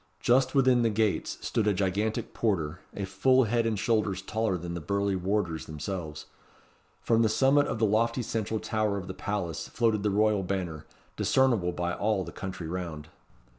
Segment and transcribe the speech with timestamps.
[0.19, 4.73] Just within the gates stood a gigantic porter, a full head and shoulders taller than
[4.73, 6.25] the burly warders themselves.
[7.03, 10.87] From the summit of the lofty central tower of the palace floated the royal banner,
[11.17, 13.09] discernible by all the country round.